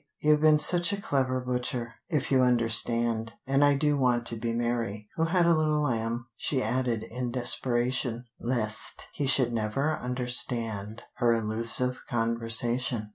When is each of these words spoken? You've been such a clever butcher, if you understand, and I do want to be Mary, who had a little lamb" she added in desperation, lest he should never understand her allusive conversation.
You've 0.19 0.41
been 0.41 0.57
such 0.57 0.91
a 0.91 0.99
clever 0.99 1.39
butcher, 1.39 1.93
if 2.09 2.31
you 2.31 2.41
understand, 2.41 3.33
and 3.45 3.63
I 3.63 3.75
do 3.75 3.95
want 3.95 4.25
to 4.25 4.35
be 4.35 4.51
Mary, 4.51 5.07
who 5.15 5.25
had 5.25 5.45
a 5.45 5.53
little 5.55 5.83
lamb" 5.83 6.25
she 6.35 6.59
added 6.63 7.03
in 7.03 7.29
desperation, 7.29 8.25
lest 8.39 9.09
he 9.13 9.27
should 9.27 9.53
never 9.53 9.95
understand 9.99 11.03
her 11.17 11.31
allusive 11.33 11.99
conversation. 12.09 13.09